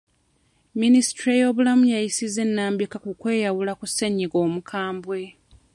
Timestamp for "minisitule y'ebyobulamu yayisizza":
0.81-2.39